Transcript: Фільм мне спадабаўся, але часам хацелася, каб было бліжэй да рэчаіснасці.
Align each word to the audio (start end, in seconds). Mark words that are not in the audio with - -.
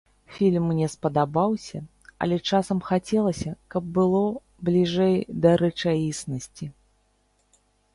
Фільм 0.35 0.63
мне 0.69 0.87
спадабаўся, 0.93 1.81
але 2.27 2.39
часам 2.49 2.81
хацелася, 2.89 3.55
каб 3.75 3.95
было 4.01 4.25
бліжэй 4.67 5.17
да 5.45 5.57
рэчаіснасці. 5.67 6.65